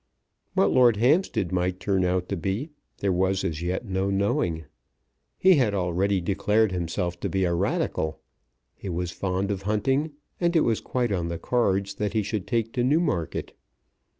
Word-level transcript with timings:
What 0.55 0.71
Lord 0.71 0.97
Hampstead 0.97 1.51
might 1.51 1.79
turn 1.79 2.03
out 2.03 2.27
to 2.29 2.35
be, 2.35 2.71
there 2.97 3.11
was 3.13 3.43
as 3.43 3.61
yet 3.61 3.85
no 3.85 4.09
knowing. 4.09 4.65
He 5.37 5.57
had 5.57 5.75
already 5.75 6.19
declared 6.19 6.71
himself 6.71 7.19
to 7.19 7.29
be 7.29 7.43
a 7.43 7.53
Radical. 7.53 8.19
He 8.73 8.89
was 8.89 9.11
fond 9.11 9.51
of 9.51 9.61
hunting, 9.61 10.13
and 10.39 10.55
it 10.55 10.61
was 10.61 10.81
quite 10.81 11.11
on 11.11 11.27
the 11.27 11.37
cards 11.37 11.93
that 11.93 12.13
he 12.13 12.23
should 12.23 12.47
take 12.47 12.73
to 12.73 12.83
Newmarket. 12.83 13.53